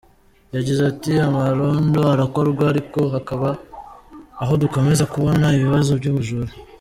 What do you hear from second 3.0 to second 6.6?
hakaba aho dukomeza kubona ibibazo by’ubujura.